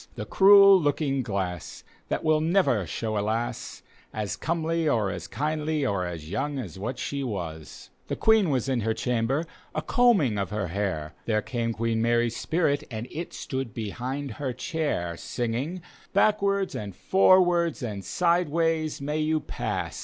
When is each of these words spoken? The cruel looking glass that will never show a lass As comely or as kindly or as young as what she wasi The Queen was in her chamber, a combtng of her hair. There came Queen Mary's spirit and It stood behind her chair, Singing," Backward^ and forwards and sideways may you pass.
The 0.15 0.25
cruel 0.25 0.81
looking 0.81 1.21
glass 1.21 1.83
that 2.07 2.23
will 2.23 2.41
never 2.41 2.87
show 2.87 3.19
a 3.19 3.21
lass 3.21 3.83
As 4.11 4.35
comely 4.35 4.89
or 4.89 5.11
as 5.11 5.27
kindly 5.27 5.85
or 5.85 6.07
as 6.07 6.27
young 6.27 6.57
as 6.57 6.79
what 6.79 6.97
she 6.97 7.21
wasi 7.23 7.89
The 8.07 8.15
Queen 8.15 8.49
was 8.49 8.67
in 8.67 8.81
her 8.81 8.95
chamber, 8.95 9.45
a 9.75 9.83
combtng 9.83 10.41
of 10.41 10.49
her 10.49 10.69
hair. 10.69 11.13
There 11.25 11.43
came 11.43 11.71
Queen 11.73 12.01
Mary's 12.01 12.35
spirit 12.35 12.83
and 12.89 13.07
It 13.11 13.31
stood 13.31 13.75
behind 13.75 14.31
her 14.31 14.53
chair, 14.53 15.15
Singing," 15.17 15.83
Backward^ 16.15 16.73
and 16.73 16.95
forwards 16.95 17.83
and 17.83 18.03
sideways 18.03 19.01
may 19.01 19.19
you 19.19 19.39
pass. 19.39 19.99